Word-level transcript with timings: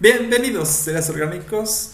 Bienvenidos, 0.00 0.68
seres 0.68 1.10
orgánicos, 1.10 1.90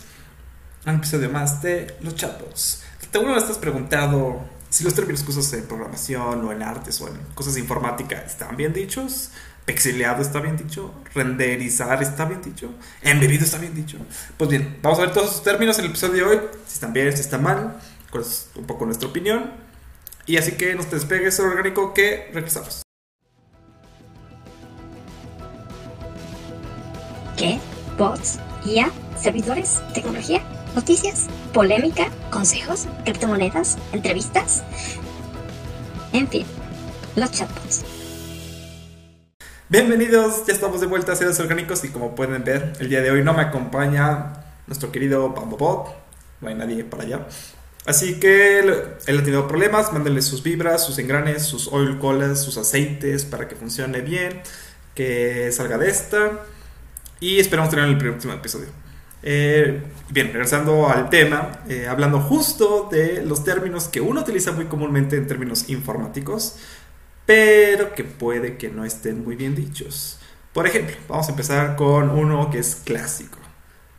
a 0.84 0.90
un 0.90 0.96
episodio 0.96 1.30
más 1.30 1.62
de 1.62 1.96
Los 2.02 2.14
Chatbots. 2.14 2.82
¿Alguna 3.14 3.36
vez 3.36 3.46
te 3.46 3.52
has 3.52 3.58
preguntado 3.58 4.44
si 4.68 4.84
los 4.84 4.92
términos 4.92 5.22
que 5.22 5.30
usas 5.30 5.50
en 5.54 5.66
programación 5.66 6.44
o 6.44 6.52
en 6.52 6.62
artes 6.62 7.00
o 7.00 7.08
en 7.08 7.16
cosas 7.34 7.54
de 7.54 7.60
informática 7.60 8.16
están 8.16 8.58
bien 8.58 8.74
dichos? 8.74 9.30
¿Pixeleado 9.64 10.20
está 10.20 10.40
bien 10.40 10.58
dicho? 10.58 10.92
¿Renderizar 11.14 12.02
está 12.02 12.26
bien 12.26 12.42
dicho? 12.42 12.74
¿Embebido 13.00 13.42
está 13.42 13.56
bien 13.56 13.74
dicho? 13.74 13.96
Pues 14.36 14.50
bien, 14.50 14.80
vamos 14.82 14.98
a 14.98 15.02
ver 15.02 15.14
todos 15.14 15.30
esos 15.30 15.42
términos 15.42 15.78
en 15.78 15.86
el 15.86 15.90
episodio 15.92 16.12
de 16.12 16.22
hoy, 16.24 16.40
si 16.66 16.74
están 16.74 16.92
bien, 16.92 17.10
si 17.14 17.22
están 17.22 17.42
mal, 17.42 17.80
cuál 18.10 18.24
es 18.24 18.50
un 18.54 18.66
poco 18.66 18.84
nuestra 18.84 19.08
opinión. 19.08 19.50
Y 20.26 20.36
así 20.36 20.52
que 20.52 20.74
no 20.74 20.84
te 20.84 20.96
despegues, 20.96 21.36
ser 21.36 21.46
orgánico, 21.46 21.94
que 21.94 22.30
regresamos. 22.34 22.82
¿Qué? 27.38 27.58
Bots, 27.96 28.38
IA, 28.66 28.90
servidores, 29.16 29.80
tecnología, 29.92 30.42
noticias, 30.74 31.26
polémica, 31.52 32.08
consejos, 32.30 32.86
criptomonedas, 33.04 33.78
entrevistas. 33.92 34.64
En 36.12 36.28
fin, 36.28 36.46
los 37.16 37.30
chatbots. 37.30 37.84
Bienvenidos, 39.68 40.46
ya 40.46 40.52
estamos 40.52 40.80
de 40.80 40.86
vuelta 40.86 41.12
a 41.12 41.16
Seres 41.16 41.38
Orgánicos 41.40 41.84
y 41.84 41.88
como 41.88 42.14
pueden 42.14 42.44
ver, 42.44 42.74
el 42.80 42.88
día 42.88 43.00
de 43.00 43.10
hoy 43.10 43.22
no 43.22 43.32
me 43.32 43.42
acompaña 43.42 44.44
nuestro 44.66 44.92
querido 44.92 45.30
Bambobot, 45.30 45.94
no 46.40 46.48
hay 46.48 46.54
nadie 46.54 46.84
para 46.84 47.04
allá. 47.04 47.26
Así 47.86 48.18
que 48.18 48.60
él 48.60 48.72
ha 48.72 49.22
tenido 49.22 49.46
problemas, 49.46 49.92
mándenle 49.92 50.22
sus 50.22 50.42
vibras, 50.42 50.84
sus 50.84 50.98
engranes, 50.98 51.42
sus 51.42 51.68
oil 51.68 51.98
colas, 51.98 52.42
sus 52.42 52.56
aceites 52.56 53.24
para 53.24 53.46
que 53.46 53.56
funcione 53.56 54.00
bien, 54.00 54.42
que 54.94 55.50
salga 55.52 55.76
de 55.76 55.90
esta 55.90 56.40
y 57.20 57.38
esperamos 57.38 57.70
tener 57.70 57.86
el 57.86 57.98
próximo 57.98 58.32
episodio. 58.32 58.68
Eh, 59.26 59.82
bien, 60.10 60.26
regresando 60.32 60.88
al 60.88 61.08
tema, 61.08 61.60
eh, 61.66 61.86
hablando 61.88 62.20
justo 62.20 62.88
de 62.92 63.24
los 63.24 63.42
términos 63.42 63.88
que 63.88 64.02
uno 64.02 64.20
utiliza 64.20 64.52
muy 64.52 64.66
comúnmente 64.66 65.16
en 65.16 65.26
términos 65.26 65.70
informáticos, 65.70 66.56
pero 67.24 67.94
que 67.94 68.04
puede 68.04 68.58
que 68.58 68.68
no 68.68 68.84
estén 68.84 69.24
muy 69.24 69.34
bien 69.34 69.54
dichos. 69.54 70.18
Por 70.52 70.66
ejemplo, 70.66 70.94
vamos 71.08 71.26
a 71.28 71.30
empezar 71.30 71.74
con 71.74 72.10
uno 72.10 72.50
que 72.50 72.58
es 72.58 72.76
clásico, 72.84 73.38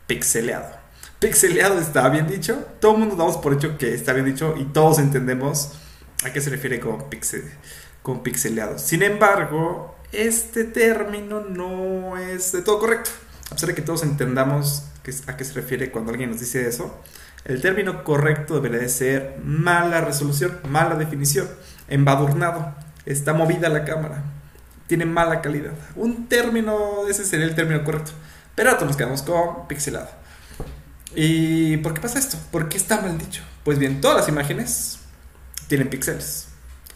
pixeleado. 0.06 0.76
Pixeleado 1.18 1.80
está 1.80 2.08
bien 2.08 2.28
dicho, 2.28 2.64
todo 2.78 2.92
el 2.92 2.98
mundo 2.98 3.16
damos 3.16 3.36
por 3.38 3.52
hecho 3.52 3.76
que 3.78 3.94
está 3.94 4.12
bien 4.12 4.26
dicho 4.26 4.54
y 4.56 4.64
todos 4.66 5.00
entendemos 5.00 5.72
a 6.24 6.32
qué 6.32 6.40
se 6.40 6.50
refiere 6.50 6.78
con, 6.78 7.10
pixel, 7.10 7.42
con 8.02 8.22
pixeleado. 8.22 8.78
Sin 8.78 9.02
embargo, 9.02 9.96
este 10.16 10.64
término 10.64 11.40
no 11.40 12.16
es 12.16 12.52
de 12.52 12.62
todo 12.62 12.78
correcto. 12.78 13.10
A 13.50 13.54
pesar 13.54 13.68
de 13.68 13.74
que 13.74 13.82
todos 13.82 14.02
entendamos 14.02 14.84
a 15.26 15.36
qué 15.36 15.44
se 15.44 15.52
refiere 15.52 15.90
cuando 15.90 16.10
alguien 16.10 16.30
nos 16.30 16.40
dice 16.40 16.66
eso, 16.66 17.00
el 17.44 17.60
término 17.60 18.02
correcto 18.02 18.54
debería 18.54 18.80
de 18.80 18.88
ser 18.88 19.36
mala 19.44 20.00
resolución, 20.00 20.58
mala 20.68 20.96
definición, 20.96 21.48
embadurnado, 21.86 22.74
está 23.04 23.34
movida 23.34 23.68
la 23.68 23.84
cámara, 23.84 24.24
tiene 24.88 25.04
mala 25.04 25.42
calidad. 25.42 25.74
Un 25.94 26.28
término, 26.28 27.06
ese 27.08 27.24
sería 27.24 27.46
el 27.46 27.54
término 27.54 27.84
correcto. 27.84 28.12
Pero 28.56 28.70
ahora 28.70 28.86
nos 28.86 28.96
quedamos 28.96 29.22
con 29.22 29.68
pixelado. 29.68 30.08
¿Y 31.14 31.76
por 31.78 31.94
qué 31.94 32.00
pasa 32.00 32.18
esto? 32.18 32.36
¿Por 32.50 32.68
qué 32.68 32.76
está 32.76 33.00
mal 33.00 33.16
dicho? 33.16 33.42
Pues 33.64 33.78
bien, 33.78 34.00
todas 34.00 34.16
las 34.16 34.28
imágenes 34.28 34.98
tienen 35.68 35.88
píxeles. 35.88 36.48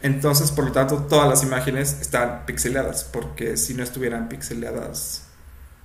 Entonces, 0.03 0.51
por 0.51 0.65
lo 0.65 0.73
tanto, 0.73 0.97
todas 0.99 1.29
las 1.29 1.43
imágenes 1.43 1.99
están 2.01 2.47
pixeladas, 2.47 3.05
porque 3.05 3.57
si 3.57 3.75
no 3.75 3.83
estuvieran 3.83 4.29
pixeladas, 4.29 5.25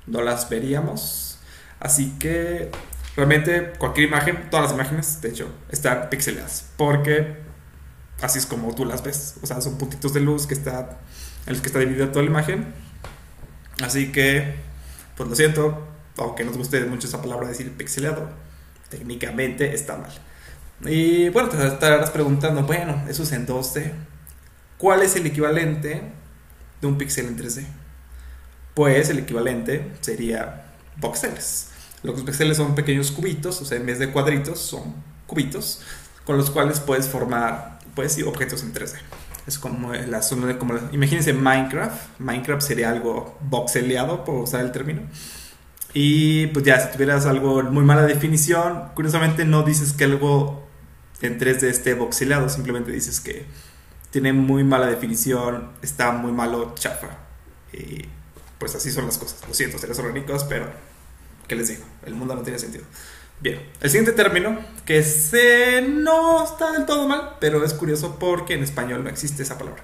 no 0.07 0.21
las 0.21 0.49
veríamos. 0.49 1.39
Así 1.79 2.15
que 2.17 2.71
realmente 3.15 3.73
cualquier 3.77 4.07
imagen, 4.07 4.49
todas 4.49 4.65
las 4.65 4.73
imágenes, 4.73 5.21
de 5.21 5.29
hecho, 5.29 5.49
están 5.69 6.09
pixeladas, 6.09 6.65
porque 6.77 7.37
así 8.21 8.39
es 8.39 8.45
como 8.45 8.73
tú 8.73 8.85
las 8.85 9.03
ves. 9.03 9.35
O 9.41 9.47
sea, 9.47 9.59
son 9.59 9.77
puntitos 9.77 10.13
de 10.13 10.21
luz 10.21 10.47
que 10.47 10.53
está, 10.53 10.97
en 11.45 11.53
los 11.53 11.61
que 11.61 11.67
está 11.67 11.79
dividida 11.79 12.11
toda 12.11 12.23
la 12.23 12.31
imagen. 12.31 12.73
Así 13.83 14.13
que, 14.13 14.55
pues 15.17 15.29
lo 15.29 15.35
siento, 15.35 15.85
aunque 16.17 16.45
nos 16.45 16.57
guste 16.57 16.79
mucho 16.85 17.07
esa 17.07 17.21
palabra 17.21 17.49
decir 17.49 17.69
pixelado, 17.73 18.29
técnicamente 18.89 19.73
está 19.73 19.97
mal. 19.97 20.11
Y 20.83 21.29
bueno, 21.29 21.49
te 21.49 21.65
estarás 21.65 22.11
preguntando, 22.11 22.63
bueno, 22.63 23.03
eso 23.07 23.23
es 23.23 23.31
en 23.31 23.47
2D. 23.47 23.91
¿Cuál 24.77 25.01
es 25.03 25.15
el 25.15 25.25
equivalente 25.25 26.01
de 26.81 26.87
un 26.87 26.97
píxel 26.97 27.27
en 27.27 27.37
3D? 27.37 27.65
Pues 28.73 29.09
el 29.09 29.19
equivalente 29.19 29.93
sería 30.01 30.73
voxeles. 30.97 31.69
Los 32.03 32.21
píxeles 32.23 32.57
son 32.57 32.75
pequeños 32.75 33.11
cubitos, 33.11 33.61
o 33.61 33.65
sea, 33.65 33.77
en 33.77 33.85
vez 33.85 33.99
de 33.99 34.11
cuadritos, 34.11 34.59
son 34.59 34.95
cubitos 35.25 35.81
con 36.25 36.37
los 36.37 36.49
cuales 36.51 36.79
puedes 36.79 37.07
formar 37.07 37.79
pues, 37.93 38.21
objetos 38.23 38.63
en 38.63 38.73
3D. 38.73 38.95
Es 39.47 39.59
como 39.59 39.93
la 39.93 40.21
zona 40.21 40.47
de, 40.47 40.57
como 40.57 40.73
imagínense 40.91 41.31
Minecraft. 41.33 42.19
Minecraft 42.19 42.61
sería 42.61 42.89
algo 42.89 43.37
voxeleado, 43.41 44.23
por 44.25 44.35
usar 44.35 44.61
el 44.61 44.71
término. 44.71 45.03
Y 45.93 46.47
pues 46.47 46.65
ya, 46.65 46.79
si 46.79 46.91
tuvieras 46.91 47.25
algo 47.25 47.63
muy 47.63 47.85
mala 47.85 48.03
definición, 48.03 48.89
curiosamente 48.95 49.45
no 49.45 49.63
dices 49.63 49.93
que 49.93 50.03
algo 50.03 50.64
en 51.21 51.39
3D 51.39 51.63
esté 51.63 51.93
voxeleado, 51.93 52.49
simplemente 52.49 52.91
dices 52.91 53.19
que 53.19 53.45
tiene 54.11 54.33
muy 54.33 54.63
mala 54.63 54.87
definición, 54.87 55.71
está 55.81 56.11
muy 56.11 56.31
malo, 56.31 56.73
chafa. 56.75 57.17
Y 57.73 58.05
pues 58.57 58.75
así 58.75 58.91
son 58.91 59.05
las 59.05 59.17
cosas. 59.17 59.47
Lo 59.47 59.53
siento, 59.53 59.77
seres 59.77 59.99
orgánicos, 59.99 60.43
pero 60.45 60.67
¿qué 61.47 61.55
les 61.55 61.67
digo? 61.67 61.83
El 62.05 62.15
mundo 62.15 62.35
no 62.35 62.41
tiene 62.41 62.59
sentido. 62.59 62.85
Bien, 63.41 63.61
el 63.81 63.89
siguiente 63.89 64.13
término, 64.13 64.57
que 64.85 65.03
se 65.03 65.81
no 65.81 66.43
está 66.43 66.71
del 66.71 66.85
todo 66.85 67.07
mal, 67.07 67.35
pero 67.41 67.63
es 67.65 67.73
curioso 67.73 68.17
porque 68.17 68.53
en 68.53 68.63
español 68.63 69.03
no 69.03 69.09
existe 69.09 69.43
esa 69.43 69.57
palabra. 69.57 69.83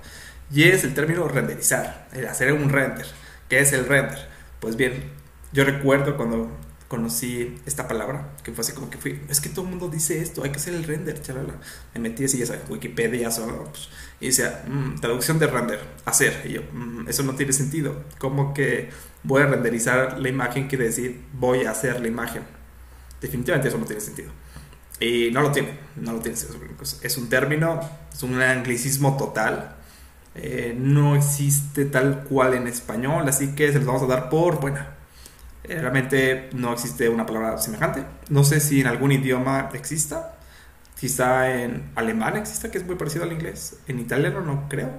Y 0.54 0.64
es 0.64 0.84
el 0.84 0.94
término 0.94 1.28
renderizar, 1.28 2.08
el 2.14 2.28
hacer 2.28 2.54
un 2.54 2.70
render. 2.70 3.08
¿Qué 3.50 3.60
es 3.60 3.74
el 3.74 3.86
render? 3.86 4.30
Pues 4.60 4.78
bien, 4.78 5.12
yo 5.52 5.66
recuerdo 5.66 6.16
cuando 6.16 6.50
conocí 6.92 7.58
esta 7.66 7.88
palabra, 7.88 8.36
que 8.44 8.52
fue 8.52 8.64
así 8.64 8.74
como 8.74 8.90
que 8.90 8.98
fui, 8.98 9.22
es 9.30 9.40
que 9.40 9.48
todo 9.48 9.64
el 9.64 9.72
mundo 9.72 9.88
dice 9.88 10.22
esto, 10.22 10.44
hay 10.44 10.50
que 10.50 10.58
hacer 10.58 10.74
el 10.74 10.84
render, 10.84 11.22
chalala. 11.22 11.54
Me 11.94 12.02
metí 12.02 12.26
así, 12.26 12.38
ya 12.38 12.46
sabes, 12.46 12.64
Wikipedia, 12.68 13.30
pues, 13.30 13.88
y 14.20 14.26
decía, 14.26 14.66
mm, 14.68 15.00
traducción 15.00 15.40
de 15.40 15.48
render, 15.48 15.80
hacer. 16.04 16.42
Y 16.44 16.50
yo, 16.50 16.64
mm, 16.70 17.08
eso 17.08 17.24
no 17.24 17.34
tiene 17.36 17.54
sentido. 17.54 18.04
Como 18.18 18.54
que 18.54 18.90
voy 19.24 19.42
a 19.42 19.46
renderizar 19.46 20.20
la 20.20 20.28
imagen 20.28 20.68
quiere 20.68 20.84
decir 20.84 21.22
voy 21.32 21.64
a 21.64 21.72
hacer 21.72 22.02
la 22.02 22.10
imagen. 22.10 22.44
Definitivamente 23.22 23.70
eso 23.70 23.78
no 23.78 23.86
tiene 23.86 24.02
sentido. 24.02 24.30
Y 25.00 25.32
no 25.32 25.44
lo 25.44 25.52
tiene, 25.54 25.80
no 25.96 26.12
lo 26.12 26.20
tiene. 26.20 26.38
Es 27.04 27.18
un 27.18 27.30
término, 27.30 27.80
es 28.12 28.22
un 28.22 28.42
anglicismo 28.42 29.16
total. 29.16 29.78
Eh, 30.36 30.76
no 30.78 31.16
existe 31.16 31.86
tal 31.86 32.26
cual 32.26 32.54
en 32.54 32.68
español, 32.68 33.30
así 33.30 33.56
que 33.56 33.72
se 33.72 33.78
los 33.78 33.88
vamos 33.88 34.04
a 34.04 34.08
dar 34.08 34.30
por 34.30 34.60
buena. 34.60 34.98
Eh, 35.64 35.80
realmente 35.80 36.50
no 36.54 36.74
existe 36.74 37.10
una 37.10 37.26
palabra 37.26 37.58
semejante. 37.58 38.04
No 38.30 38.44
sé 38.44 38.60
si 38.60 38.82
en 38.82 38.88
algún 38.88 39.12
idioma 39.12 39.70
exista. 39.74 40.38
Quizá 41.00 41.52
en 41.52 41.92
alemán 41.96 42.38
exista, 42.38 42.70
que 42.70 42.78
es 42.78 42.86
muy 42.86 42.96
parecido 42.96 43.24
al 43.24 43.32
inglés. 43.32 43.78
En 43.88 44.00
italiano 44.00 44.42
no 44.42 44.68
creo. 44.70 44.92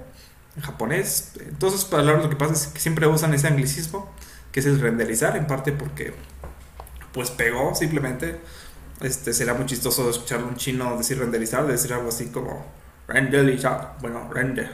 En 0.56 0.62
japonés. 0.62 1.32
Entonces, 1.40 1.84
para 1.84 2.02
lo 2.02 2.28
que 2.28 2.36
pasa 2.36 2.52
es 2.54 2.66
que 2.68 2.80
siempre 2.80 3.06
usan 3.06 3.34
ese 3.34 3.46
anglicismo, 3.48 4.10
que 4.50 4.60
es 4.60 4.66
el 4.66 4.80
renderizar, 4.80 5.36
en 5.36 5.46
parte 5.46 5.72
porque 5.72 6.14
pues 7.12 7.30
pegó 7.30 7.74
simplemente. 7.74 8.40
Este, 9.00 9.32
será 9.32 9.54
muy 9.54 9.66
chistoso 9.66 10.08
escuchar 10.10 10.44
un 10.44 10.56
chino 10.56 10.96
decir 10.96 11.18
renderizar, 11.18 11.66
decir 11.66 11.92
algo 11.92 12.08
así 12.08 12.26
como 12.26 12.66
renderizar. 13.08 13.96
Bueno, 14.00 14.28
render. 14.32 14.70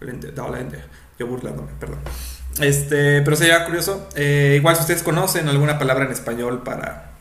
Render, 0.00 0.34
render. 0.34 0.88
Yo 1.18 1.26
burlándome, 1.26 1.72
perdón. 1.78 1.98
Este, 2.60 3.22
pero 3.22 3.36
sería 3.36 3.64
curioso. 3.64 4.08
Eh, 4.14 4.54
igual 4.56 4.76
si 4.76 4.82
ustedes 4.82 5.02
conocen 5.02 5.48
alguna 5.48 5.78
palabra 5.78 6.04
en 6.04 6.12
español 6.12 6.62
para 6.62 7.12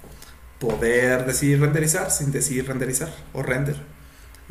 poder 0.60 1.26
decir 1.26 1.60
renderizar 1.60 2.12
sin 2.12 2.32
decir 2.32 2.68
renderizar 2.68 3.10
o 3.34 3.42
render. 3.42 3.76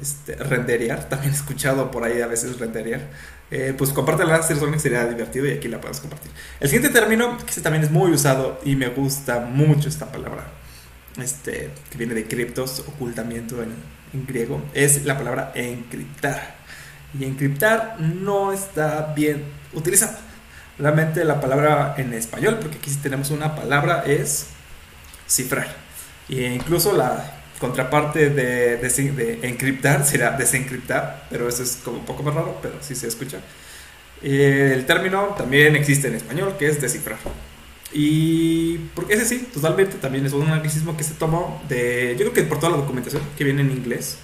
Este, 0.01 0.35
renderear, 0.35 1.09
también 1.11 1.33
he 1.33 1.37
escuchado 1.37 1.91
por 1.91 2.05
ahí 2.05 2.21
a 2.21 2.27
veces 2.27 2.59
renderear. 2.59 3.09
Eh, 3.51 3.75
pues 3.77 3.91
compártela, 3.91 4.41
que 4.41 4.79
sería 4.79 5.05
divertido 5.07 5.47
y 5.47 5.51
aquí 5.51 5.69
la 5.69 5.79
podemos 5.79 6.01
compartir. 6.01 6.31
El 6.61 6.69
siguiente 6.69 6.99
término, 6.99 7.37
que 7.39 7.61
también 7.61 7.85
es 7.85 7.91
muy 7.91 8.13
usado 8.13 8.61
y 8.65 8.77
me 8.77 8.89
gusta 8.89 9.41
mucho 9.41 9.89
esta 9.89 10.11
palabra, 10.11 10.47
este, 11.21 11.71
que 11.91 11.99
viene 11.99 12.15
de 12.15 12.27
criptos, 12.27 12.85
ocultamiento 12.87 13.61
en, 13.63 13.75
en 14.13 14.27
griego, 14.27 14.63
es 14.73 15.05
la 15.05 15.19
palabra 15.19 15.53
encriptar. 15.55 16.61
Y 17.19 17.25
encriptar 17.25 18.01
no 18.01 18.53
está 18.53 19.13
bien 19.17 19.45
utilizado 19.75 20.30
Realmente 20.81 21.25
la 21.25 21.41
palabra 21.41 21.95
en 21.99 22.15
español, 22.15 22.59
porque 22.61 22.79
aquí 22.79 22.91
sí 22.91 22.99
tenemos 23.03 23.31
una 23.31 23.55
palabra, 23.55 24.05
es 24.07 24.47
cifrar. 25.29 25.69
E 26.29 26.55
incluso 26.55 26.97
la 26.97 27.41
contraparte 27.59 28.31
de, 28.31 28.79
de, 28.79 29.39
encriptar 29.43 30.07
será 30.07 30.33
desencriptar, 30.33 31.27
pero 31.29 31.49
eso 31.49 31.63
es 31.63 31.79
como 31.85 31.99
un 31.99 32.07
poco 32.07 32.23
más 32.23 32.35
raro, 32.35 32.59
pero 32.63 32.77
sí 32.81 32.95
se 32.95 33.07
escucha. 33.07 33.39
El 34.23 34.85
término 34.87 35.35
también 35.37 35.77
existe 35.77 36.09
en 36.09 36.15
español, 36.15 36.57
que 36.59 36.67
es 36.67 36.81
descifrar. 36.81 37.19
Y 37.93 38.79
porque 38.95 39.15
ese 39.15 39.25
sí, 39.25 39.49
totalmente 39.53 39.97
también 39.97 40.25
es 40.25 40.33
un 40.33 40.49
anglicismo 40.49 40.97
que 40.97 41.05
se 41.05 41.15
tomó 41.15 41.63
de, 41.69 42.13
yo 42.13 42.21
creo 42.21 42.33
que 42.33 42.43
por 42.45 42.59
toda 42.59 42.73
la 42.73 42.79
documentación 42.79 43.23
que 43.37 43.45
viene 43.45 43.63
en 43.63 43.71
inglés. 43.71 44.19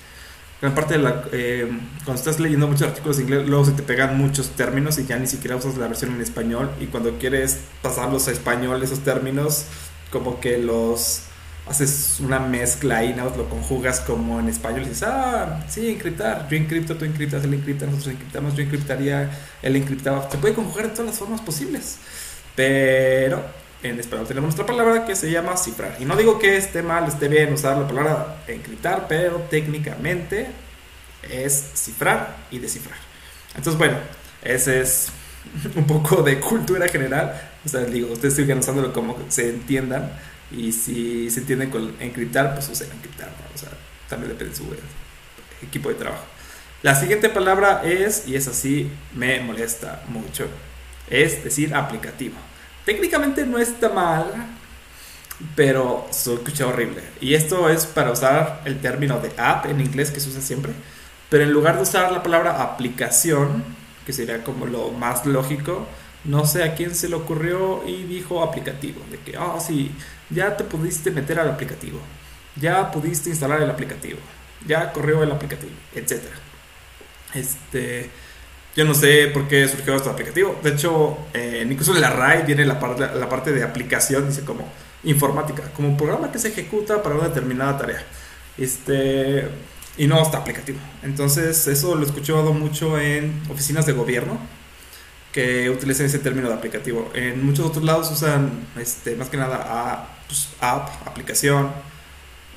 Gran 0.67 0.75
parte 0.75 0.95
de 0.95 1.01
la, 1.01 1.23
eh, 1.31 1.71
cuando 2.05 2.21
estás 2.21 2.41
leyendo 2.41 2.67
muchos 2.67 2.89
artículos 2.89 3.19
en 3.19 3.27
inglés, 3.27 3.47
luego 3.47 3.67
se 3.67 3.71
te 3.71 3.85
pegan 3.85 4.19
muchos 4.19 4.51
términos 4.51 4.99
y 4.99 5.07
ya 5.07 5.17
ni 5.17 5.29
siquiera 5.29 5.55
usas 5.55 5.77
la 5.77 5.87
versión 5.87 6.17
en 6.17 6.21
español. 6.21 6.73
Y 6.81 6.87
cuando 6.87 7.19
quieres 7.19 7.61
pasarlos 7.83 8.27
a 8.27 8.33
español, 8.33 8.83
esos 8.83 8.99
términos, 9.05 9.67
como 10.11 10.41
que 10.41 10.59
los 10.59 11.23
haces 11.69 12.19
una 12.19 12.41
mezcla 12.41 13.05
y 13.05 13.15
¿no? 13.15 13.27
lo 13.37 13.49
conjugas 13.49 14.01
como 14.01 14.41
en 14.41 14.49
español 14.49 14.83
y 14.83 14.89
dices, 14.89 15.05
ah, 15.05 15.65
sí, 15.69 15.89
encriptar, 15.89 16.49
yo 16.51 16.57
encripto, 16.57 16.97
tú 16.97 17.05
encriptas, 17.05 17.45
él 17.45 17.55
encripta, 17.55 17.87
nosotros 17.87 18.15
encriptamos, 18.15 18.57
yo 18.57 18.63
encriptaría, 18.65 19.31
él 19.63 19.77
encriptaba. 19.77 20.29
Se 20.29 20.37
puede 20.37 20.55
conjugar 20.55 20.89
de 20.89 20.91
todas 20.95 21.07
las 21.07 21.17
formas 21.17 21.43
posibles. 21.43 21.99
Pero 22.57 23.41
en 23.83 24.01
español 24.01 24.27
tenemos 24.27 24.49
nuestra 24.49 24.67
palabra 24.67 25.05
que 25.05 25.15
se 25.15 25.31
llama 25.31 25.57
cifrar. 25.57 25.97
Y 26.01 26.05
no 26.05 26.17
digo 26.17 26.39
que 26.39 26.57
esté 26.57 26.83
mal, 26.83 27.07
esté 27.07 27.29
bien 27.29 27.53
usar 27.53 27.77
la 27.77 27.87
palabra 27.87 28.43
encriptar, 28.47 29.07
pero 29.09 29.39
técnicamente 29.51 30.47
es 31.23 31.71
cifrar 31.75 32.37
y 32.51 32.59
descifrar. 32.59 32.99
Entonces, 33.55 33.79
bueno, 33.79 33.99
ese 34.43 34.81
es 34.81 35.09
un 35.75 35.87
poco 35.87 36.23
de 36.23 36.41
cultura 36.41 36.89
general. 36.89 37.51
O 37.65 37.69
sea, 37.69 37.81
digo, 37.81 38.13
ustedes 38.13 38.35
sigan 38.35 38.59
usándolo 38.59 38.93
como 38.93 39.17
se 39.29 39.51
entiendan. 39.51 40.11
Y 40.51 40.73
si 40.73 41.29
se 41.31 41.41
entienden 41.41 41.71
con 41.71 41.97
encriptar, 42.01 42.55
pues 42.55 42.69
usen 42.69 42.89
encriptar. 42.93 43.31
O 43.55 43.59
sea, 43.59 43.71
también 44.09 44.33
depende 44.33 44.53
de 44.53 44.57
su 44.57 44.65
equipo 45.63 45.89
de 45.89 45.97
trabajo. 45.97 46.25
La 46.83 46.95
siguiente 46.95 47.29
palabra 47.29 47.83
es, 47.85 48.29
y 48.29 48.37
es 48.37 48.47
así, 48.47 48.91
me 49.15 49.41
molesta 49.41 50.03
mucho, 50.09 50.47
es 51.11 51.43
decir 51.43 51.75
aplicativo. 51.75 52.37
Técnicamente 52.87 53.45
no 53.45 53.59
está 53.59 53.89
mal, 53.89 54.33
pero 55.57 56.07
se 56.11 56.35
escucha 56.35 56.69
horrible. 56.69 57.03
Y 57.21 57.35
esto 57.35 57.69
es 57.69 57.85
para 57.85 58.13
usar 58.13 58.63
el 58.65 58.81
término 58.81 59.19
de 59.19 59.33
app 59.37 59.67
en 59.67 59.81
inglés 59.81 60.13
que 60.13 60.21
se 60.21 60.29
usa 60.29 60.41
siempre. 60.41 60.73
Pero 61.29 61.43
en 61.43 61.53
lugar 61.53 61.75
de 61.75 61.83
usar 61.83 62.13
la 62.13 62.23
palabra 62.23 62.63
aplicación, 62.63 63.65
que 64.07 64.13
sería 64.13 64.45
como 64.45 64.67
lo 64.67 64.93
más 64.93 65.27
lógico, 65.27 65.85
no 66.23 66.47
sé 66.47 66.63
a 66.63 66.77
quién 66.77 66.95
se 66.95 67.09
le 67.09 67.17
ocurrió 67.17 67.83
y 67.85 68.05
dijo 68.05 68.41
aplicativo. 68.41 69.03
De 69.11 69.19
que, 69.19 69.37
ah, 69.37 69.59
sí, 69.59 69.91
ya 70.31 70.57
te 70.57 70.63
pudiste 70.63 71.11
meter 71.11 71.41
al 71.41 71.51
aplicativo. 71.51 71.99
Ya 72.55 72.93
pudiste 72.93 73.31
instalar 73.31 73.61
el 73.63 73.71
aplicativo. 73.71 74.21
Ya 74.65 74.93
corrió 74.93 75.25
el 75.25 75.33
aplicativo, 75.33 75.73
etc. 75.93 76.23
Este 77.35 78.11
yo 78.77 78.85
no 78.85 78.95
sé 78.95 79.29
por 79.29 79.49
qué 79.49 79.67
surgió 79.67 79.97
este 79.97 80.11
aplicativo. 80.11 80.61
De 80.63 80.71
hecho, 80.71 81.17
eh, 81.33 81.67
incluso 81.69 81.95
en 81.95 82.03
la 82.03 82.11
RAI 82.11 82.43
viene 82.45 82.65
la, 82.67 82.79
parte, 82.79 83.09
la 83.15 83.29
parte 83.29 83.53
de 83.53 83.63
aplicación, 83.63 84.29
dice 84.29 84.45
como 84.45 84.69
informática, 85.05 85.63
como 85.75 85.89
un 85.89 85.97
programa 85.97 86.31
que 86.31 86.39
se 86.39 86.49
ejecuta 86.49 87.03
para 87.03 87.15
una 87.15 87.29
determinada 87.29 87.79
tarea. 87.79 88.05
Este, 88.59 89.49
y 89.97 90.07
no 90.07 90.23
está 90.23 90.39
aplicativo. 90.39 90.79
Entonces, 91.03 91.67
eso 91.67 91.95
lo 91.95 92.03
he 92.03 92.07
escuchado 92.07 92.53
mucho 92.53 93.01
en 93.01 93.43
oficinas 93.49 93.87
de 93.87 93.93
gobierno 93.93 94.39
que 95.33 95.71
utilizan 95.71 96.07
ese 96.07 96.19
término 96.19 96.49
de 96.49 96.55
aplicativo. 96.55 97.11
En 97.15 97.45
muchos 97.45 97.67
otros 97.67 97.85
lados 97.85 98.11
usan 98.11 98.51
este, 98.79 99.17
más 99.17 99.31
que 99.31 99.39
nada 99.39 100.09
pues, 100.27 100.51
app, 100.61 100.89
aplicación. 101.07 101.71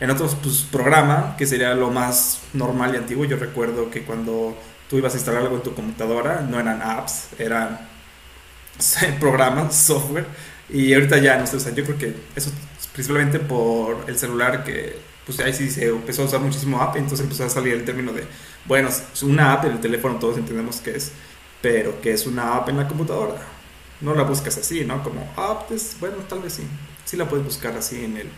En 0.02 0.10
otros, 0.10 0.36
pues 0.42 0.66
programa, 0.70 1.36
que 1.38 1.46
sería 1.46 1.74
lo 1.76 1.92
más 1.92 2.42
normal 2.54 2.94
y 2.94 2.98
antiguo. 2.98 3.26
Yo 3.26 3.38
recuerdo 3.38 3.90
que 3.90 4.04
cuando 4.04 4.58
tú 4.90 4.98
ibas 4.98 5.14
a 5.14 5.18
instalar 5.18 5.44
algo 5.44 5.58
en 5.58 5.64
tu 5.64 5.74
computadora, 5.74 6.42
no 6.42 6.60
eran 6.60 6.82
apps, 6.82 7.28
eran 7.38 7.80
programas, 9.20 9.76
software, 9.76 10.26
y 10.70 10.94
ahorita 10.94 11.18
ya 11.20 11.38
no 11.38 11.48
sé, 11.48 11.58
o 11.58 11.60
sea, 11.60 11.74
yo 11.74 11.84
creo 11.86 11.98
que 11.98 12.16
eso 12.36 12.52
principalmente 12.94 13.40
por 13.40 14.06
el 14.08 14.18
celular 14.18 14.64
que 14.64 14.98
pues 15.26 15.40
ahí 15.42 15.54
sí 15.54 15.70
se 15.70 15.88
empezó 15.88 16.24
a 16.24 16.26
usar 16.26 16.40
muchísimo 16.40 16.82
app, 16.82 16.96
entonces 16.96 17.22
empezó 17.22 17.46
a 17.46 17.50
salir 17.50 17.74
el 17.74 17.86
término 17.86 18.12
de, 18.12 18.24
bueno, 18.66 18.90
es 18.90 19.22
una 19.22 19.54
app 19.54 19.66
en 19.66 19.74
el 19.74 19.80
teléfono, 19.80 20.16
todos 20.16 20.38
entendemos 20.38 20.78
que 20.78 20.96
es, 20.96 21.12
pero 21.62 22.02
que 22.02 22.12
es 22.12 22.26
una 22.26 22.56
app 22.56 22.70
en 22.70 22.78
la 22.78 22.88
computadora. 22.88 23.40
No 24.02 24.16
la 24.16 24.24
buscas 24.24 24.58
así, 24.58 24.86
¿no? 24.86 25.04
Como 25.04 25.32
app, 25.38 25.68
pues, 25.68 25.98
bueno, 26.00 26.18
tal 26.28 26.40
vez 26.40 26.54
sí. 26.54 26.64
Sí 27.06 27.16
la 27.16 27.30
puedes 27.30 27.46
buscar 27.46 27.76
así 27.78 28.04
en, 28.04 28.18
el, 28.18 28.30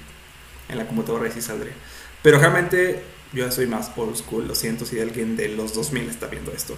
en 0.67 0.77
la 0.77 0.85
computadora 0.85 1.29
y 1.29 1.31
sí 1.31 1.41
saldría. 1.41 1.73
Pero 2.21 2.39
realmente 2.39 3.03
yo 3.33 3.51
soy 3.51 3.67
más 3.67 3.91
old 3.95 4.15
school, 4.15 4.47
lo 4.47 4.55
siento 4.55 4.85
si 4.85 4.99
alguien 4.99 5.35
de 5.35 5.49
los 5.49 5.73
2000 5.73 6.09
está 6.09 6.27
viendo 6.27 6.51
esto. 6.51 6.75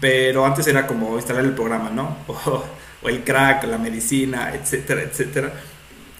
Pero 0.00 0.44
antes 0.46 0.66
era 0.66 0.86
como 0.86 1.16
instalar 1.16 1.44
el 1.44 1.54
programa, 1.54 1.90
¿no? 1.90 2.18
O, 3.04 3.08
el 3.08 3.24
crack, 3.24 3.64
la 3.64 3.78
medicina, 3.78 4.54
etcétera, 4.54 5.02
etcétera. 5.02 5.52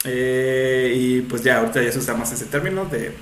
Eh, 0.03 0.93
y 0.97 1.21
pues 1.21 1.45
ya, 1.45 1.59
ahorita 1.59 1.81
ya 1.81 1.93
se 1.93 2.01
usa 2.01 2.15
más 2.15 2.33
ese 2.33 2.47
término 2.47 2.87
de 2.87 3.13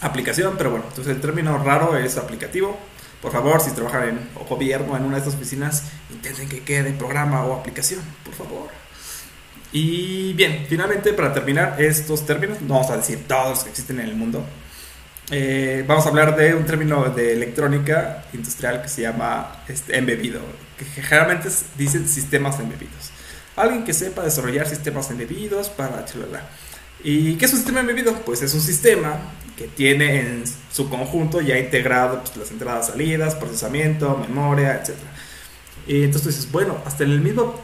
aplicación, 0.00 0.54
pero 0.56 0.70
bueno, 0.70 0.86
entonces 0.88 1.14
el 1.14 1.20
término 1.20 1.62
raro 1.62 1.94
es 1.98 2.16
aplicativo. 2.16 2.78
Por 3.20 3.32
favor, 3.32 3.60
si 3.60 3.72
trabajan 3.72 4.08
en 4.08 4.46
gobierno, 4.48 4.96
en 4.96 5.04
una 5.04 5.16
de 5.16 5.18
estas 5.18 5.34
oficinas, 5.34 5.84
intenten 6.10 6.48
que 6.48 6.62
quede 6.62 6.92
programa 6.92 7.44
o 7.44 7.54
aplicación, 7.54 8.00
por 8.24 8.32
favor. 8.32 8.70
Y 9.72 10.32
bien, 10.32 10.66
finalmente 10.68 11.12
para 11.12 11.32
terminar 11.32 11.76
estos 11.78 12.24
términos, 12.26 12.60
no 12.62 12.74
vamos 12.74 12.90
a 12.90 12.96
decir 12.96 13.24
todos 13.28 13.50
los 13.50 13.64
que 13.64 13.70
existen 13.70 14.00
en 14.00 14.08
el 14.08 14.16
mundo, 14.16 14.44
eh, 15.30 15.84
vamos 15.86 16.06
a 16.06 16.08
hablar 16.08 16.36
de 16.36 16.54
un 16.54 16.64
término 16.64 17.04
de 17.10 17.32
electrónica 17.32 18.24
industrial 18.32 18.82
que 18.82 18.88
se 18.88 19.02
llama 19.02 19.62
este, 19.68 19.96
embebido, 19.96 20.40
que 20.76 20.84
generalmente 20.84 21.48
dicen 21.78 22.08
sistemas 22.08 22.58
embebidos. 22.58 23.10
Alguien 23.54 23.84
que 23.84 23.92
sepa 23.92 24.22
desarrollar 24.22 24.66
sistemas 24.66 25.10
embebidos 25.10 25.68
para 25.68 26.04
chalala. 26.04 26.42
¿Y 27.02 27.36
qué 27.36 27.44
es 27.44 27.52
un 27.52 27.58
sistema 27.58 27.80
embebido? 27.80 28.12
Pues 28.24 28.42
es 28.42 28.52
un 28.54 28.60
sistema 28.60 29.18
que 29.56 29.68
tiene 29.68 30.20
en 30.20 30.44
su 30.72 30.88
conjunto 30.88 31.40
ya 31.40 31.58
integrado 31.58 32.20
pues, 32.20 32.36
las 32.36 32.50
entradas, 32.50 32.88
salidas, 32.88 33.34
procesamiento, 33.34 34.16
memoria, 34.16 34.76
etc. 34.76 34.94
Y 35.86 36.04
entonces 36.04 36.22
tú 36.22 36.28
dices, 36.28 36.50
bueno, 36.50 36.78
hasta 36.84 37.04
en 37.04 37.10
el 37.10 37.20
mismo 37.20 37.54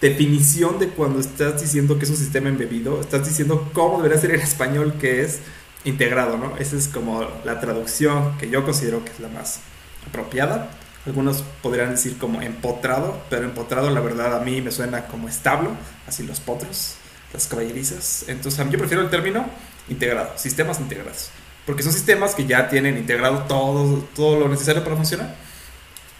definición 0.00 0.78
de 0.78 0.88
cuando 0.88 1.20
estás 1.20 1.60
diciendo 1.60 1.98
que 1.98 2.04
es 2.04 2.10
un 2.10 2.16
sistema 2.16 2.48
embebido, 2.48 3.00
estás 3.00 3.26
diciendo 3.26 3.70
cómo 3.72 3.98
debería 3.98 4.20
ser 4.20 4.32
en 4.32 4.40
español 4.40 4.94
que 5.00 5.22
es 5.22 5.40
integrado, 5.84 6.38
¿no? 6.38 6.56
Esa 6.58 6.76
es 6.76 6.88
como 6.88 7.26
la 7.44 7.60
traducción 7.60 8.36
que 8.38 8.48
yo 8.48 8.64
considero 8.64 9.04
que 9.04 9.10
es 9.10 9.20
la 9.20 9.28
más 9.28 9.60
apropiada. 10.06 10.70
Algunos 11.06 11.44
podrían 11.62 11.90
decir 11.90 12.16
como 12.16 12.40
empotrado, 12.40 13.20
pero 13.28 13.44
empotrado 13.44 13.90
la 13.90 14.00
verdad 14.00 14.36
a 14.36 14.40
mí 14.40 14.62
me 14.62 14.70
suena 14.70 15.06
como 15.06 15.28
establo, 15.28 15.70
así 16.06 16.22
los 16.22 16.40
potros, 16.40 16.94
las 17.32 17.46
caballerizas. 17.46 18.24
Entonces 18.28 18.64
yo 18.70 18.78
prefiero 18.78 19.02
el 19.02 19.10
término 19.10 19.46
integrado, 19.88 20.32
sistemas 20.36 20.80
integrados, 20.80 21.28
porque 21.66 21.82
son 21.82 21.92
sistemas 21.92 22.34
que 22.34 22.46
ya 22.46 22.68
tienen 22.68 22.96
integrado 22.96 23.40
todo, 23.42 23.98
todo 24.14 24.40
lo 24.40 24.48
necesario 24.48 24.82
para 24.82 24.96
funcionar. 24.96 25.34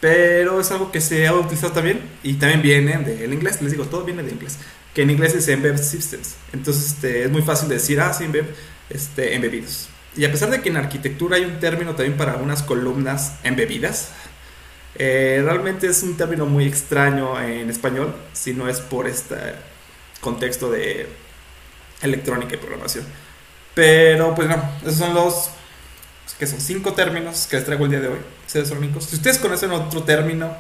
Pero 0.05 0.61
es 0.61 0.71
algo 0.71 0.93
que 0.93 1.01
se 1.01 1.27
ha 1.27 1.33
utilizado 1.33 1.73
también 1.73 1.99
y 2.23 2.35
también 2.35 2.61
viene 2.61 2.99
del 2.99 3.33
inglés, 3.33 3.63
les 3.63 3.71
digo, 3.71 3.87
todo 3.87 4.05
viene 4.05 4.23
de 4.23 4.33
inglés, 4.33 4.59
que 4.93 5.01
en 5.01 5.09
inglés 5.09 5.35
es 5.35 5.49
Embed 5.49 5.79
Systems. 5.79 6.35
Entonces 6.53 6.89
este, 6.89 7.25
es 7.25 7.31
muy 7.31 7.41
fácil 7.41 7.71
de 7.71 7.77
decir, 7.77 7.99
ah, 8.03 8.13
sí, 8.13 8.25
Embed 8.25 8.45
este, 8.91 9.35
embebidos. 9.35 9.89
Y 10.15 10.27
a 10.27 10.31
pesar 10.31 10.51
de 10.51 10.61
que 10.61 10.69
en 10.69 10.77
arquitectura 10.77 11.37
hay 11.37 11.47
un 11.47 11.59
término 11.59 11.95
también 11.95 12.19
para 12.19 12.33
algunas 12.33 12.63
columnas 12.63 13.37
embebidas, 13.45 14.11
eh, 14.97 15.41
realmente 15.43 15.87
es 15.87 16.03
un 16.03 16.19
término 16.19 16.45
muy 16.45 16.67
extraño 16.67 17.41
en 17.41 17.71
español, 17.71 18.15
si 18.35 18.53
no 18.53 18.69
es 18.69 18.81
por 18.81 19.07
este 19.07 19.37
contexto 20.21 20.71
de 20.71 21.09
electrónica 22.03 22.57
y 22.57 22.59
programación. 22.59 23.07
Pero 23.75 24.35
pues 24.35 24.49
no, 24.49 24.71
esos 24.83 24.99
son 24.99 25.15
los 25.15 25.49
que 26.39 26.47
son 26.47 26.61
cinco 26.61 26.93
términos 26.95 27.47
que 27.49 27.57
les 27.57 27.65
traigo 27.65 27.85
el 27.85 27.91
día 27.91 28.01
de 28.01 28.09
hoy, 28.09 28.19
Si 28.47 29.17
ustedes 29.17 29.39
conocen 29.39 29.71
otro 29.71 30.03
término 30.03 30.55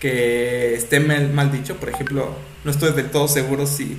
que 0.00 0.74
esté 0.74 1.00
mal, 1.00 1.50
dicho, 1.50 1.76
por 1.76 1.88
ejemplo, 1.88 2.34
no 2.64 2.70
estoy 2.70 2.92
del 2.92 3.10
todo 3.10 3.28
seguro 3.28 3.66
si 3.66 3.98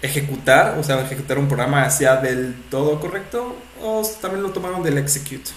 ejecutar, 0.00 0.78
o 0.78 0.82
sea, 0.82 1.00
ejecutar 1.00 1.38
un 1.38 1.48
programa 1.48 1.88
sea 1.90 2.16
del 2.16 2.54
todo 2.70 3.00
correcto, 3.00 3.56
o 3.82 4.02
también 4.20 4.42
lo 4.42 4.50
tomaron 4.50 4.82
del 4.82 4.98
execute, 4.98 5.50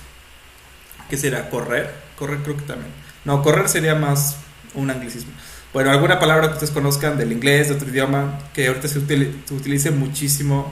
que 1.10 1.18
será 1.18 1.50
correr, 1.50 1.94
correr 2.18 2.40
creo 2.44 2.58
que 2.58 2.64
también. 2.64 2.92
No, 3.24 3.42
correr 3.44 3.70
sería 3.70 3.96
más 3.96 4.38
un 4.74 4.90
anglicismo. 4.90 5.32
Bueno, 5.74 5.92
alguna 5.92 6.20
palabra 6.20 6.48
que 6.48 6.54
ustedes 6.54 6.72
conozcan 6.72 7.18
del 7.18 7.32
inglés, 7.32 7.70
de 7.70 7.76
otro 7.76 7.88
idioma, 7.88 8.40
que 8.54 8.68
ahorita 8.68 8.88
se, 8.88 9.00
utilice 9.00 9.92
muchísimo 9.92 10.72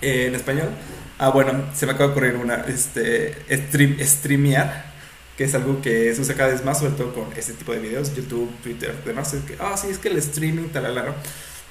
en 0.00 0.34
español. 0.34 0.70
Ah, 1.18 1.30
bueno, 1.30 1.52
se 1.74 1.86
me 1.86 1.92
acaba 1.92 2.06
de 2.06 2.12
ocurrir 2.12 2.36
una, 2.36 2.56
este, 2.66 3.34
stream, 3.50 3.96
streamear, 4.00 4.92
que 5.36 5.44
es 5.44 5.54
algo 5.54 5.80
que 5.80 6.14
se 6.14 6.20
usa 6.20 6.34
cada 6.34 6.50
vez 6.50 6.64
más, 6.64 6.78
sobre 6.78 6.92
todo 6.94 7.14
con 7.14 7.32
este 7.36 7.52
tipo 7.52 7.72
de 7.72 7.78
videos, 7.78 8.14
YouTube, 8.14 8.50
Twitter, 8.62 8.94
demás. 9.04 9.32
Es 9.32 9.44
que, 9.44 9.56
ah, 9.60 9.76
sí, 9.76 9.88
es 9.90 9.98
que 9.98 10.08
el 10.08 10.18
streaming, 10.18 10.68
tal, 10.68 10.82
tal, 10.82 11.14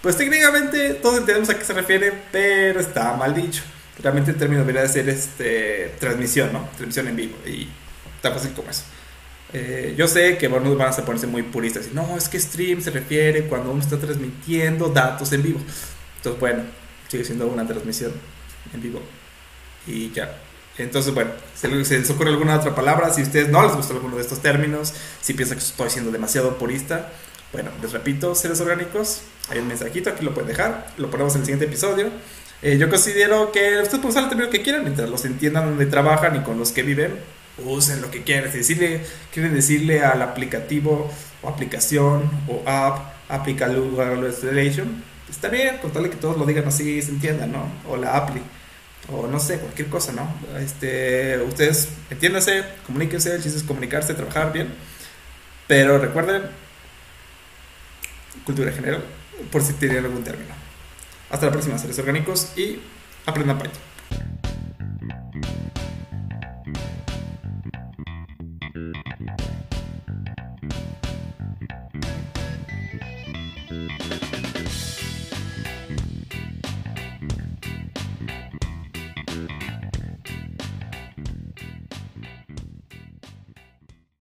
pues 0.02 0.18
técnicamente 0.18 0.96
todos 0.96 1.20
entendemos 1.20 1.50
a 1.50 1.58
qué 1.58 1.64
se 1.64 1.74
refiere, 1.74 2.14
pero 2.32 2.80
está 2.82 3.16
mal 3.16 3.34
dicho. 3.34 3.64
Realmente 4.02 4.32
el 4.32 4.38
término 4.38 4.62
debería 4.62 4.82
de 4.82 4.90
ser 4.90 5.08
este, 5.08 5.96
transmisión, 6.00 6.52
¿no? 6.52 6.68
Transmisión 6.76 7.08
en 7.08 7.16
vivo 7.16 7.38
y 7.46 7.70
tan 8.22 8.34
fácil 8.34 8.52
como 8.54 8.70
eso. 8.70 8.84
Eh, 9.54 9.94
yo 9.98 10.08
sé 10.08 10.38
que 10.38 10.48
algunos 10.48 10.78
van 10.78 10.92
a 10.92 10.96
ponerse 11.06 11.28
muy 11.28 11.44
puristas 11.44 11.88
y 11.90 11.96
no, 11.96 12.18
es 12.18 12.28
que 12.28 12.40
stream 12.40 12.82
se 12.82 12.90
refiere 12.90 13.44
cuando 13.44 13.72
uno 13.72 13.82
está 13.82 13.98
transmitiendo 13.98 14.90
datos 14.90 15.32
en 15.32 15.44
vivo. 15.44 15.60
Entonces, 16.18 16.40
bueno, 16.40 16.64
sigue 17.08 17.24
siendo 17.24 17.48
una 17.48 17.66
transmisión 17.66 18.12
en 18.74 18.82
vivo. 18.82 19.02
Y 19.88 20.12
ya. 20.12 20.38
Entonces, 20.78 21.14
bueno, 21.14 21.32
se 21.56 21.68
les 21.68 22.10
ocurre 22.10 22.30
alguna 22.30 22.56
otra 22.56 22.74
palabra. 22.74 23.14
Si 23.14 23.22
a 23.22 23.24
ustedes 23.24 23.50
no 23.50 23.62
les 23.64 23.76
gusta 23.76 23.94
alguno 23.94 24.16
de 24.16 24.22
estos 24.22 24.42
términos, 24.42 24.94
si 25.22 25.34
piensan 25.34 25.58
que 25.58 25.64
estoy 25.64 25.90
siendo 25.90 26.12
demasiado 26.12 26.58
purista, 26.58 27.12
bueno, 27.52 27.70
les 27.82 27.92
repito, 27.92 28.34
seres 28.34 28.60
orgánicos, 28.62 29.22
hay 29.50 29.60
un 29.60 29.68
mensajito, 29.68 30.10
aquí 30.10 30.26
lo 30.26 30.34
pueden 30.34 30.50
dejar, 30.50 30.88
lo 30.98 31.12
ponemos 31.12 31.36
en 31.36 31.42
el 31.42 31.46
siguiente 31.46 31.66
episodio. 31.66 32.08
Eh, 32.64 32.78
yo 32.80 32.90
considero 32.90 33.52
que 33.52 33.78
ustedes 33.82 34.00
pueden 34.00 34.10
usar 34.10 34.24
el 34.24 34.30
término 34.30 34.50
que 34.50 34.64
quieran, 34.64 34.84
mientras 34.84 35.08
los 35.10 35.24
entiendan 35.26 35.66
donde 35.66 35.86
trabajan 35.86 36.36
y 36.36 36.40
con 36.40 36.58
los 36.58 36.72
que 36.72 36.82
viven, 36.82 37.20
usen 37.64 38.02
lo 38.02 38.10
que 38.10 38.24
quieran. 38.24 38.52
Si 38.52 38.60
decirle, 38.60 39.02
quieren 39.32 39.54
decirle 39.54 40.02
al 40.02 40.24
aplicativo 40.24 41.12
o 41.44 41.50
aplicación 41.50 42.32
o 42.48 42.64
app, 42.68 43.14
aplica 43.30 43.72
installation, 43.72 45.04
está 45.30 45.50
bien, 45.50 45.78
con 45.78 45.92
tal 45.92 46.10
que 46.10 46.16
todos 46.16 46.38
lo 46.38 46.46
digan 46.46 46.68
así 46.68 47.02
se 47.02 47.12
entiendan, 47.12 47.52
¿no? 47.52 47.72
O 47.88 47.98
la 47.98 48.16
appli, 48.18 48.42
o 49.12 49.28
no 49.28 49.40
sé, 49.40 49.60
cualquier 49.60 49.90
cosa, 49.90 50.12
¿no? 50.14 50.34
Este, 50.60 51.38
ustedes 51.40 51.90
entiéndanse, 52.10 52.64
comuníquense, 52.86 53.36
el 53.36 53.42
es 53.46 53.64
comunicarse, 53.64 54.14
trabajar 54.14 54.54
bien, 54.54 54.74
pero 55.68 55.98
recuerden, 55.98 56.44
cultura 58.46 58.72
general, 58.72 59.04
por 59.52 59.62
si 59.62 59.74
tienen 59.74 60.06
algún 60.06 60.24
término. 60.24 60.54
Hasta 61.30 61.48
la 61.48 61.52
próxima, 61.52 61.78
seres 61.78 61.98
orgánicos, 62.00 62.54
y 62.56 62.80
aprendan 63.26 63.58
Python. 63.58 63.93